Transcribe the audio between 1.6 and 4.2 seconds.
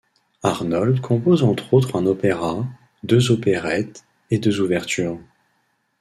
autres un opéra, deux opérettes